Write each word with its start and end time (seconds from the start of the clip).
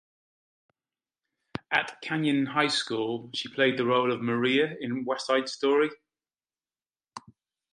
At 1.69 2.01
Canyon 2.01 2.47
High 2.47 2.69
School, 2.69 3.29
she 3.35 3.49
played 3.53 3.77
the 3.77 3.85
role 3.85 4.11
of 4.11 4.19
Maria 4.19 4.73
in 4.81 5.05
"West 5.05 5.27
Side 5.27 5.47
Story". 5.47 5.91